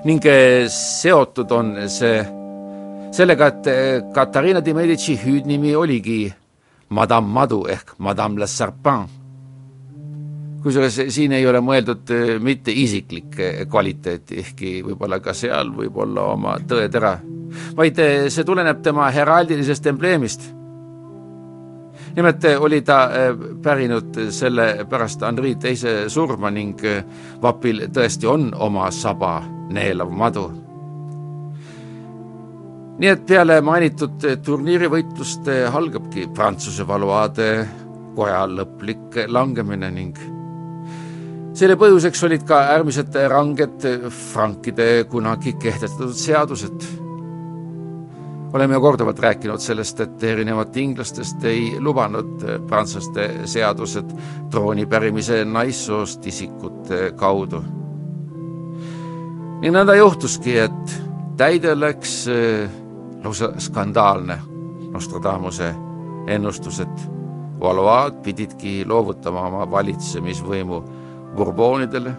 [0.05, 2.21] ning äh, seotud on see
[3.11, 6.33] sellega, et äh, Katariina de Medici hüüdnimi oligi
[6.91, 9.09] Madame Madu ehk Madame le Serpent.
[10.61, 16.27] kusjuures siin ei ole mõeldud eh, mitte isiklikke kvaliteeti, ehkki võib-olla ka seal võib olla
[16.35, 17.15] oma tõetera,
[17.79, 20.45] vaid eh, see tuleneb tema heraldilisest embleemist.
[22.15, 22.99] Nimelt eh, oli ta
[23.63, 26.81] pärinud selle pärast Henri teise surma ning
[27.41, 29.39] vapil tõesti on oma saba
[29.71, 30.49] neelav madu
[33.01, 37.49] nii et peale mainitud turniirivõitluste algabki Prantsuse Valoade
[38.15, 40.19] koja lõplik langemine ning
[41.57, 43.85] selle põhjuseks olid ka äärmiselt ranged
[44.31, 46.85] frankide kunagi kehtestatud seadused.
[48.53, 54.11] Oleme ju korduvalt rääkinud sellest, et erinevalt inglastest ei lubanud prantslaste seadused
[54.51, 57.63] trooni pärimise naissoost isikute kaudu.
[59.61, 61.01] ning nõnda juhtuski, et
[61.37, 62.25] täide läks
[63.23, 64.39] lausa skandaalne
[64.91, 65.75] Nostradamuse
[66.27, 67.09] ennustus, et
[67.59, 70.83] Valois pididki loovutama oma valitsemisvõimu
[71.35, 72.13] Bourbonidele.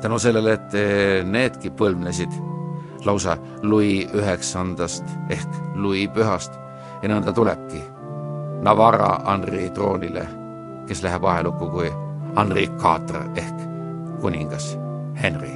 [0.00, 0.72] tänu sellele, et
[1.24, 2.55] needki põlvnesid
[3.06, 6.52] lausa Louis üheksandast ehk Louis pühast.
[7.02, 7.82] Ja nõnda tulebki
[8.64, 10.24] Navarra Henri troonile,
[10.88, 11.90] kes läheb ajalukku kui
[12.36, 13.66] Henri Quatre ehk
[14.20, 14.74] kuningas
[15.22, 15.54] Henry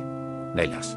[0.54, 0.96] neljas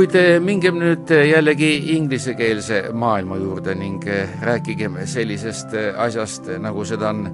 [0.00, 4.00] kuid mingem nüüd jällegi inglisekeelse maailma juurde ning
[4.40, 7.26] rääkigem sellisest asjast, nagu seda on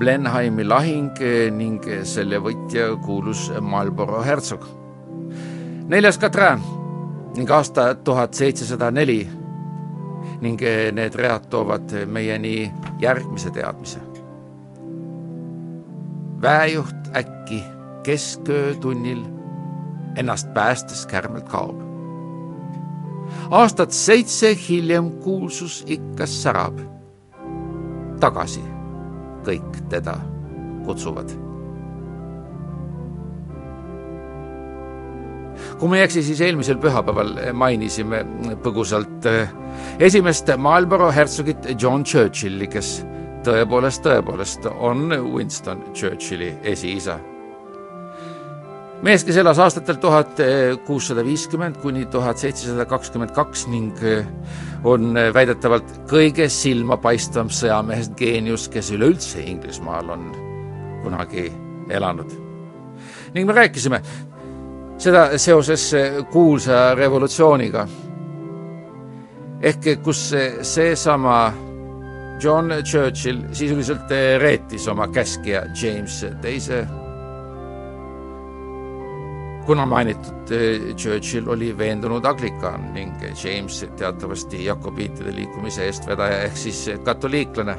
[0.00, 1.20] Blenheimi lahing
[1.52, 4.64] ning selle võtja kuulus Marlborough hertsog.
[5.92, 6.64] neljas Katrin
[7.36, 9.20] ning aasta tuhat seitsesada neli
[10.40, 10.60] ning
[10.96, 14.00] need read toovad meieni järgmise teadmise.
[16.40, 17.64] väejuht äkki
[18.02, 19.24] kesköötunnil
[20.16, 21.93] ennast päästes kärmelt kaob
[23.50, 26.78] aastat seitse hiljem kuulsus ikka särab.
[28.20, 28.62] tagasi
[29.44, 30.14] kõik teda
[30.86, 31.32] kutsuvad.
[35.78, 38.22] kui ma ei eksi, siis eelmisel pühapäeval mainisime
[38.62, 39.50] põgusalt eh,
[39.98, 43.02] esimest Marlborough hertsogit John Churchilli, kes
[43.44, 47.18] tõepoolest, tõepoolest on Winston Churchilli esiisa
[49.04, 50.38] mees, kes elas aastatel tuhat
[50.86, 54.24] kuussada viiskümmend kuni tuhat seitsesada kakskümmend kaks ning eh,
[54.84, 60.24] on eh, väidetavalt kõige silmapaistvam sõjamehest geenius, kes üleüldse Inglismaal on
[61.04, 61.50] kunagi
[61.92, 62.32] elanud.
[63.34, 64.00] ning me rääkisime
[64.98, 67.86] seda seoses eh, kuulsa revolutsiooniga.
[69.60, 70.32] ehk kus
[70.62, 71.52] seesama
[72.40, 76.86] John Churchill sisuliselt reetis oma käskija James teise
[79.66, 83.12] kuna mainitud eh, Churchill oli veendunud anglikaan ning
[83.44, 87.76] James teatavasti jakobiitide liikumise eestvedaja ehk siis katoliiklane.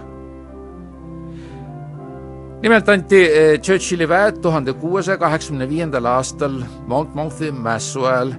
[2.61, 8.33] nimelt anti eh, Churchilli väed tuhande kuuesaja kaheksakümne viiendal aastal Monmouthi mässu ajal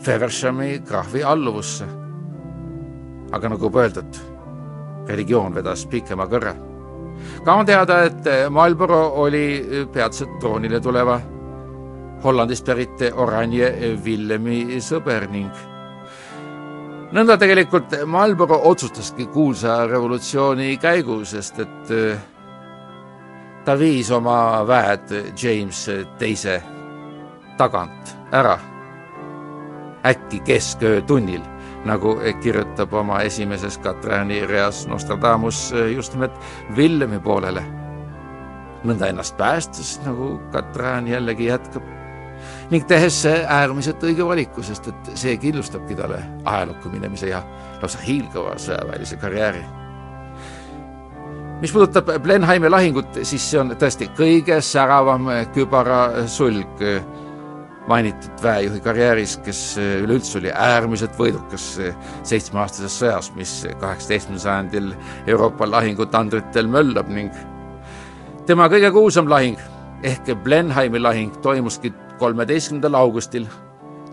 [0.00, 1.84] Fevershami krahvi alluvusse.
[3.32, 4.16] aga nagu öeldud,
[5.08, 6.56] religioon vedas pikema kõrre.
[7.44, 11.20] ka on teada, et Marlborough oli peatselt troonile tuleva
[12.24, 15.52] Hollandist pärit Oranje Villemi sõber ning
[17.14, 22.24] nõnda tegelikult Marlboro otsustaski kuulsa revolutsiooni käigus, sest et äh,
[23.64, 25.12] ta viis oma väed
[25.42, 25.86] James
[26.18, 26.62] teise
[27.58, 28.58] tagant ära.
[30.06, 31.40] äkki kesköötunnil,
[31.84, 32.12] nagu
[32.42, 36.32] kirjutab oma esimeses Katrani reas Nostradamus just nimelt
[36.76, 37.62] Villemi poolele.
[38.84, 41.95] nõnda ennast päästes, nagu Katran jällegi jätkab
[42.70, 47.42] ning tehes äärmiselt õige valiku, sest et see kindlustabki talle ajalukku minemise ja
[47.82, 49.64] lausa hiilgava sõjaväelise karjääri.
[51.60, 56.82] mis puudutab Blenheimi lahingut, siis see on tõesti kõige säravam kübarasulg
[57.88, 61.68] mainitud väejuhi karjääris, kes üleüldse oli äärmiselt võidukas
[62.26, 64.90] seitsmeaastases sõjas, mis kaheksateistkümnendal sajandil
[65.26, 67.30] Euroopa lahingutandritel möllab ning
[68.46, 69.75] tema kõige kuulsam lahing
[70.06, 73.46] ehk Blenheimi lahing toimuski kolmeteistkümnendal augustil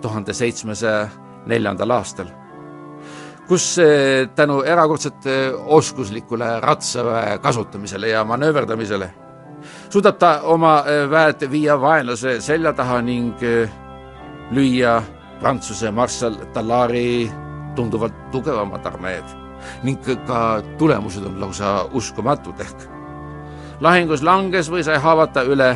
[0.02, 1.08] tuhande seitsmesaja
[1.48, 2.30] neljandal aastal,
[3.48, 9.10] kus eh, tänu erakordselt eh, oskuslikule ratsaväe kasutamisele ja manööverdamisele
[9.90, 13.36] suudab ta oma eh, väed viia vaenlase selja taha ning
[14.52, 15.02] lüüa
[15.40, 17.30] Prantsuse marssal Talari
[17.76, 19.26] tunduvalt tugevamad armeed.
[19.84, 22.93] Ning ka tulemused on lausa uskumatud ehk
[23.84, 25.74] lahingus langes või sai haavata üle,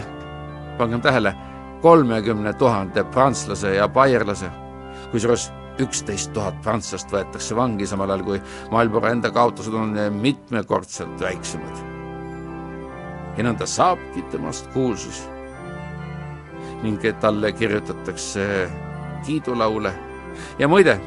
[0.78, 1.34] pangem tähele
[1.82, 4.49] kolmekümne tuhande prantslase ja baierlase,
[5.12, 5.49] kusjuures
[5.84, 8.39] üksteist tuhat prantslast võetakse vangi, samal ajal kui
[8.72, 11.84] Marlboro enda kaotused on mitmekordselt väiksemad.
[13.38, 15.28] ja nõnda saabki temast kuulsus.
[16.82, 18.70] Ning talle kirjutatakse
[19.26, 19.93] kiidulaule.
[20.60, 20.99] Ja muide,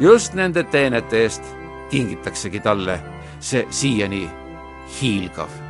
[0.00, 1.42] just nende teenete eest
[1.90, 3.00] kingitaksegi talle
[3.40, 4.30] see siiani
[5.00, 5.63] hiilgav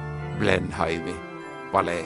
[0.44, 1.14] Blenheimi
[1.72, 2.04] palee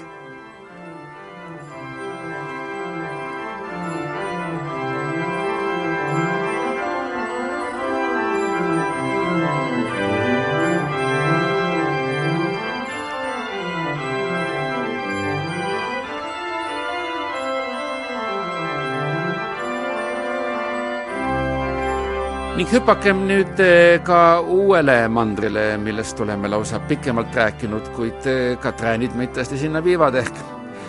[22.59, 29.15] ning hüpakem nüüd eh, ka uuele mandrile, millest oleme lausa pikemalt rääkinud, kuid eh, Katränid
[29.15, 30.41] meid tõesti sinna viivad ehk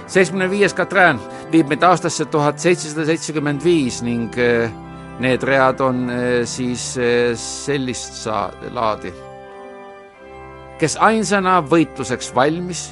[0.09, 1.20] seitsmekümne viies Katrään
[1.51, 4.74] viib meid aastasse tuhat seitsesada seitsekümmend viis ning eh,
[5.22, 6.09] need read on
[6.49, 6.88] siis
[7.38, 8.26] sellist
[8.74, 9.13] laadi.
[10.82, 12.88] kes ainsana võitluseks valmis,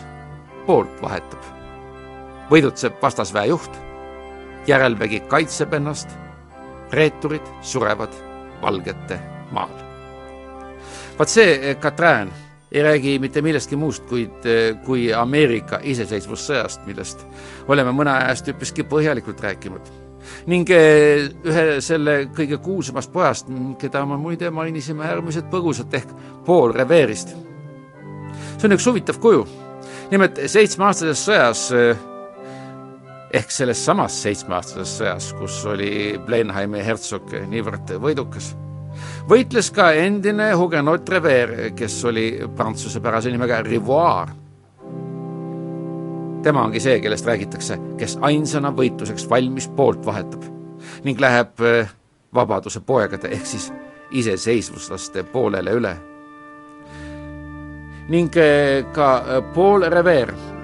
[0.69, 1.49] poolt vahetab.
[2.53, 3.81] võidutseb vastasväe juht,
[4.69, 6.13] järelvägi kaitseb ennast,
[6.93, 8.26] reeturid surevad
[8.61, 9.19] valgete
[9.51, 9.71] maal.
[11.19, 12.31] vaat see Katrin
[12.71, 14.43] ei räägi mitte millestki muust, kuid
[14.85, 17.23] kui Ameerika iseseisvussõjast, millest
[17.67, 19.93] oleme mõne aja eest üpriski põhjalikult rääkinud.
[20.45, 23.47] ning eh, ühe selle kõige kuulsamast pojast,
[23.79, 26.11] keda me muide mainisime äärmiselt põgusalt, ehk
[26.45, 27.35] Paul Revere'ist.
[28.57, 29.47] see on üks huvitav kuju.
[30.11, 31.95] nimelt seitsmeaastases sõjas eh,
[33.33, 35.91] ehk selles samas seitsmeaastases sõjas, kus oli
[36.25, 38.53] Blenheimi hertsog niivõrd võidukas,
[39.29, 44.31] võitles ka endine Huguenot Revere, kes oli prantsusepärase nimega Rivoire.
[46.43, 50.43] tema ongi see, kellest räägitakse, kes ainsana võitluseks valmis poolt vahetab
[51.03, 51.89] ning läheb eh,
[52.33, 53.71] vabaduse poegade ehk siis
[54.11, 55.97] iseseisvuslaste poolele üle.
[58.09, 60.56] ning eh, ka Paul Revere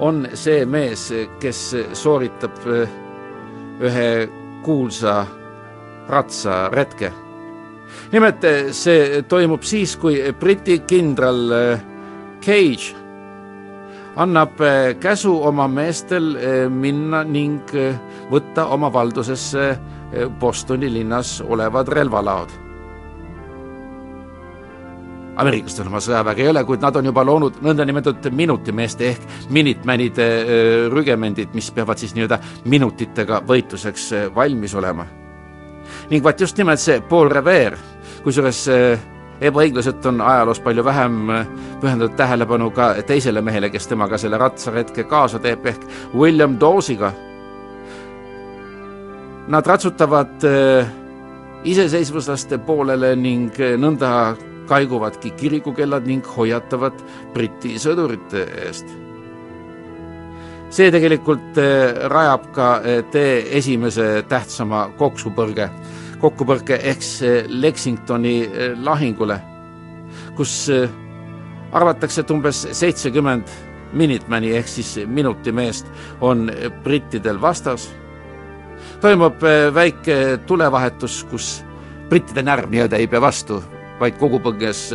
[0.00, 1.08] on see mees,
[1.40, 1.60] kes
[1.92, 2.94] sooritab eh,
[3.80, 4.28] ühe
[4.64, 5.26] kuulsa
[6.08, 7.12] ratsaretke.
[8.12, 11.84] nimelt eh, see toimub siis, kui Briti kindral eh,
[12.40, 12.96] Cage
[14.16, 14.56] annab
[15.00, 16.32] käsu oma meestel
[16.72, 17.70] minna ning
[18.32, 19.68] võtta oma valdusesse
[20.40, 22.69] Bostoni linnas olevad relvalaod
[25.40, 29.24] ameeriklastel oma sõjaväge ei ole, kuid nad on juba loonud nõndanimetatud minutimeeste ehk
[29.54, 30.26] minitmänide
[30.92, 35.06] rügemendid, mis peavad siis nii-öelda minutitega võitluseks valmis olema.
[36.10, 37.78] ning vaat just nimelt see Paul Revere,
[38.22, 38.68] kusjuures
[39.40, 41.16] ebaõiglaselt on ajaloos palju vähem
[41.80, 47.12] pühendatud tähelepanu ka teisele mehele, kes temaga selle ratsaretke kaasa teeb, ehk William Dawesiga.
[49.48, 50.44] Nad ratsutavad
[51.64, 54.36] iseseisvuslaste poolele ning nõnda
[54.70, 56.98] kaiguvadki kirikukellad ning hoiatavad
[57.34, 58.98] Briti sõdurite eest.
[60.70, 65.66] see tegelikult eh, rajab ka eh, tee esimese tähtsama koksupõrge,
[66.22, 67.02] kokkupõrke ehk
[67.48, 69.40] Lexingtoni eh, lahingule,
[70.38, 70.70] kus
[71.72, 73.50] arvatakse, et umbes seitsekümmend
[73.92, 75.90] Minutemani ehk siis minutimeest
[76.20, 76.46] on
[76.84, 77.90] brittidel vastas.
[79.00, 79.42] toimub
[79.74, 81.64] väike tulevahetus, kus
[82.08, 83.62] brittide närv nii-öelda ei pea vastu
[84.00, 84.88] vaid kogupõges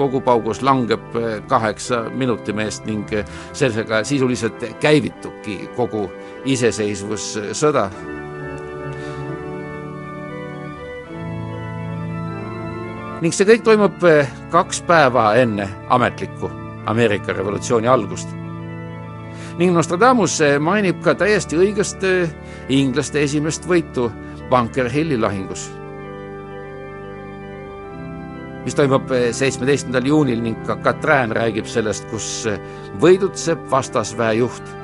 [0.00, 1.16] kogupaugus langeb
[1.48, 3.10] kaheksa minutimeest ning
[3.52, 6.06] sellega sisuliselt käivitubki kogu
[6.44, 7.90] iseseisvussõda.
[13.20, 14.04] ning see kõik toimub
[14.50, 16.48] kaks päeva enne ametlikku
[16.86, 18.28] Ameerika revolutsiooni algust.
[19.58, 22.06] ning Nostradamus mainib ka täiesti õigest
[22.68, 24.10] inglaste esimest võitu
[24.48, 25.79] Bunker Hilli lahingus
[28.64, 32.60] mis toimub eh, seitsmeteistkümnendal juunil ning ka Katrin räägib sellest, kus eh,
[33.00, 34.74] võidutseb vastasväe juht.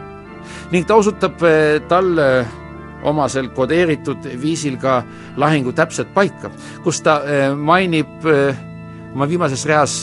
[0.73, 2.47] ning ta osutab eh, talle
[3.07, 5.03] omasel kodeeritud viisil ka
[5.37, 6.51] lahingu täpset paika,
[6.83, 7.21] kus ta
[7.55, 8.25] mainib
[9.15, 10.01] oma viimases reas,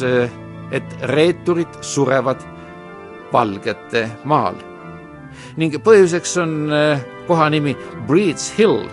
[0.72, 2.46] et reeturid surevad
[3.34, 4.56] valgete maal.
[5.58, 6.56] ning põhjuseks on
[7.28, 7.76] koha nimi
[8.08, 8.86] Breeds Hill,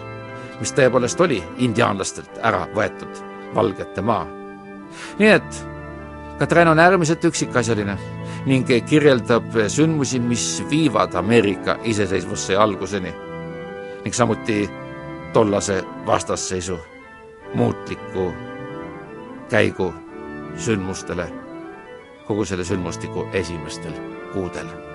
[0.58, 3.24] mis tõepoolest oli indiaanlastelt ära võetud
[3.54, 4.39] valgete maa
[5.18, 5.66] nii et
[6.38, 7.98] Katrin on äärmiselt üksikasjaline
[8.46, 13.12] ning kirjeldab sündmusi, mis viivad Ameerika iseseisvusse alguseni
[14.04, 14.70] ning samuti
[15.32, 16.78] tollase vastasseisu
[17.54, 18.32] muutliku
[19.50, 19.94] käigu
[20.56, 21.28] sündmustele
[22.26, 23.92] kogu selle sündmustiku esimestel
[24.32, 24.89] kuudel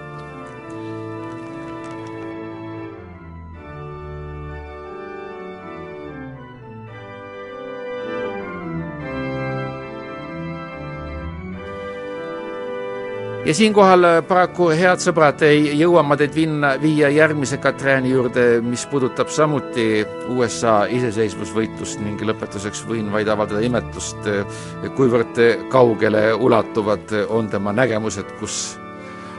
[13.46, 18.46] ja siinkohal äh, paraku, head sõbrad, ei jõua ma teid vinna, viia järgmise Katrääni juurde,
[18.66, 25.40] mis puudutab samuti USA iseseisvusvõitlust ning lõpetuseks võin vaid avaldada imetlust, äh, kuivõrd
[25.74, 28.80] kaugele ulatuvad on tema nägemused, kus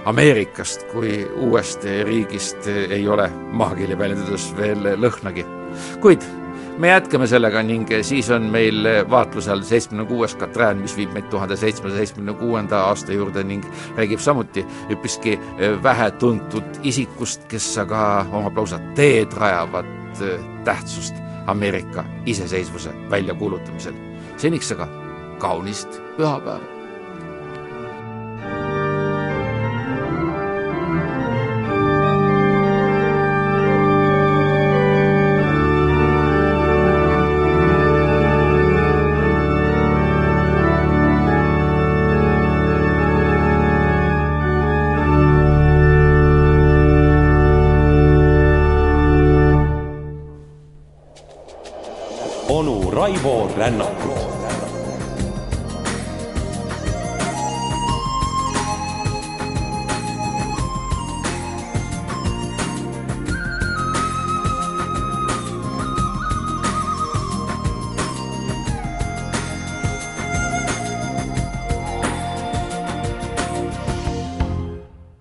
[0.06, 3.26] Ameerikast kui uuest riigist ei ole
[3.58, 5.42] maakeeli väljendades veel lõhnagi.
[6.00, 6.22] kuid
[6.78, 11.28] me jätkame sellega ning siis on meil vaatluse all seitsmekümne kuues Katrään, mis viib meid
[11.32, 13.64] tuhande seitsmesaja seitsmekümne kuuenda aasta juurde ning
[13.96, 15.38] räägib samuti üpriski
[15.82, 20.22] vähetuntud isikust, kes aga omab lausa teed rajavat
[20.64, 21.14] tähtsust
[21.46, 23.94] Ameerika iseseisvuse väljakuulutamisel.
[24.36, 24.88] seniks aga
[25.38, 26.75] kaunist pühapäeva.